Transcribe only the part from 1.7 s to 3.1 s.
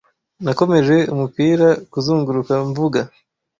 kuzunguruka mvuga.